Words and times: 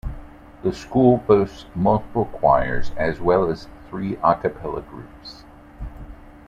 The 0.63 0.73
school 0.73 1.17
boasts 1.27 1.67
multiple 1.75 2.25
choirs, 2.25 2.91
as 2.97 3.19
well 3.19 3.51
as 3.51 3.67
three 3.87 4.15
a 4.23 4.33
cappella 4.33 4.81
groups. 4.81 5.43